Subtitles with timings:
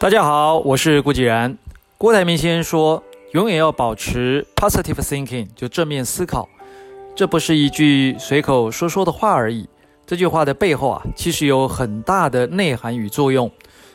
[0.00, 1.58] 大家好，我是顾继然。
[1.98, 3.02] 郭台铭先生说
[3.34, 6.48] ：“永远要保持 positive thinking，就正面思考。”
[7.16, 9.68] 这不是一句随口说说的话而已。
[10.06, 13.50] 这句话的背后啊，其实有很大的内涵与作用。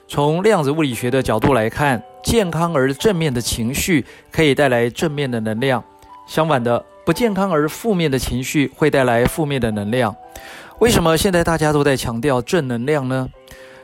[0.06, 5.82] 从量子物理学的角度来看，健康而正面的情绪可以带来正面的能量；
[6.28, 10.14] 相反的，不健康而负面的情绪会带来负面的能量。
[10.80, 13.30] 为什么现在大家都在强调正能量呢？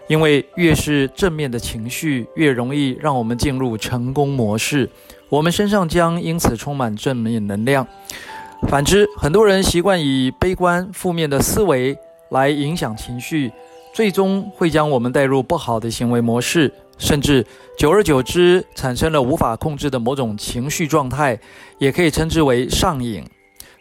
[0.09, 4.89] 因为越是正面的情绪，越容易让我们进入成功模式，
[5.29, 7.85] 我们身上将因此充满正面能量。
[8.67, 11.95] 反之，很多人习惯以悲观、负面的思维
[12.31, 13.51] 来影响情绪，
[13.93, 17.45] 最终会将我们带入不好的行为模式，甚至
[17.77, 21.39] 久而久之产生了无法控制的某种情绪状态，
[21.77, 23.23] 也可以称之为上瘾。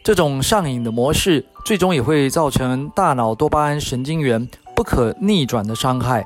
[0.03, 4.47] 这种上瘾的模式，最终也会造成大脑多巴胺神经元。
[4.79, 6.25] 不可逆转的伤害。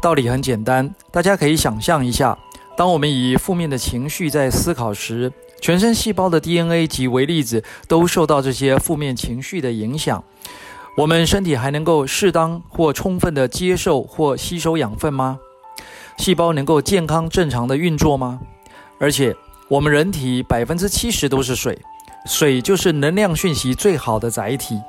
[0.00, 2.38] 道理很简单，大家可以想象一下：
[2.76, 10.22] 当我们以负面的情绪在思考时，全身细胞的 DNA 及微粒子都受到这些负面情绪的影响。
[10.96, 15.40] 我们身体还能够适当或充分地接受或吸收养分吗？
[16.18, 18.38] 细胞能够健康正常地运作吗？
[19.00, 19.34] 而且，
[19.66, 21.76] 我们人体百分之七十都是水，
[22.26, 24.80] 水就是能量讯息最好的载体。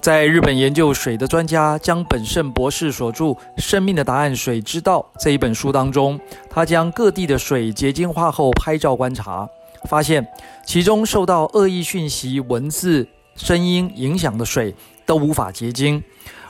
[0.00, 3.24] 在日本研究水的专家江本胜博士所著
[3.56, 6.18] 《生命的答案：水之道》这一本书当中，
[6.48, 9.48] 他将各地的水结晶化后拍照观察，
[9.88, 10.26] 发现
[10.64, 14.72] 其中受到恶意讯息、文字、声音影响的水
[15.04, 16.02] 都无法结晶，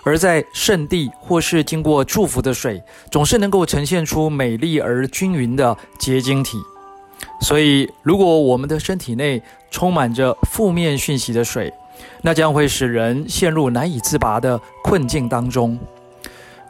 [0.05, 6.59] 而在圣地或是经过祝福的水，总是能够呈现出美丽而均匀的结晶体。
[7.41, 11.73] 所以，如果我们的身体内充满着负面讯息的水，
[12.23, 15.79] 那将会使人陷入难以自拔的困境当中。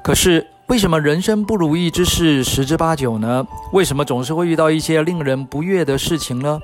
[0.02, 3.46] 可是，为什么人生不如意之事十之八九呢？
[3.72, 6.60] 为什么总是会遇到一些令人不悦的事情呢？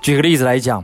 [0.00, 0.82] 举个例子来讲，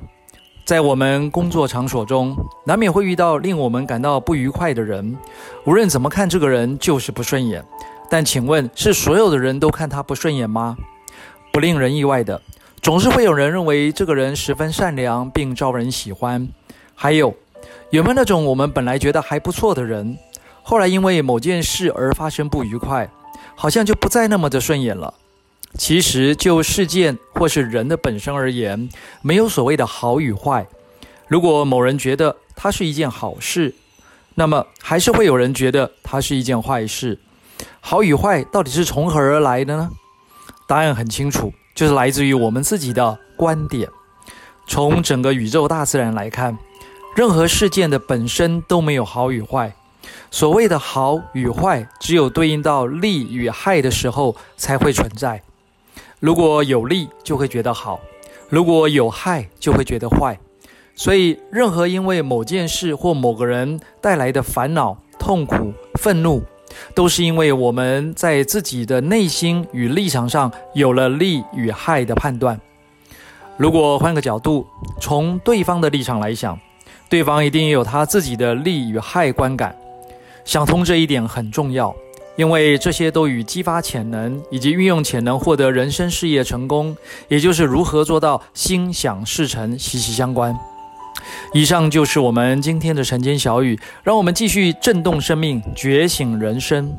[0.65, 5.17] 在我们工作场所中，难免会遇到令我们感到不愉快的人。
[5.65, 7.65] 无论怎么看，这个人就是不顺眼。
[8.11, 10.77] 但请问，是所有的人都看他不顺眼吗？
[11.53, 12.41] 不令人意外的，
[12.81, 16.49] 总是会有人认为这个人十分善良，并招人喜欢。
[17.01, 17.33] 还有，
[17.91, 20.19] 有没有那种我们本来觉得还不错的人，
[20.65, 23.09] 后来因为某件事而发生不愉快，
[23.55, 25.15] 好像就不再那么的顺眼了？
[25.79, 28.89] 其实就事件或是人的本身而言，
[29.23, 30.67] 没有所谓的好与坏。
[31.29, 33.77] 如果某人觉得它是一件好事，
[34.35, 37.21] 那么还是会有人觉得它是一件坏事。
[37.81, 39.91] 好与坏到底是从何而来的呢？
[40.67, 43.89] 答案很清楚，就是来自于我们自己的观点。
[44.67, 46.59] 从整个宇宙大自然来看。
[47.19, 49.75] 任何事件的本身都没有好与坏，
[50.31, 55.43] 所谓的好与坏，只有对应到利与害的时候才会存在。
[56.21, 57.99] 如果有利，就会觉得好；
[58.49, 60.39] 如果有害，就会觉得坏。
[60.95, 66.45] 所以，任何因为某件事或某个人带来的烦恼、痛苦、愤怒，
[66.95, 72.61] 都是因为我们在自己的内心与立场上有了利与害的判断。
[73.57, 74.65] 如果换个角度，
[75.01, 76.57] 从对方的立场来想，
[77.09, 79.75] 对方一定也有他自己的利与害观感，
[80.45, 81.95] 想通这一点很重要，
[82.37, 86.97] 因为这些都与激发潜能以及运用潜能获得人生事业成功，
[87.29, 90.55] 也就是如何做到心想事成息息相关。
[91.53, 96.95] 以上就是我们今天的晨间小语，让我们继续震动生命，觉醒人生。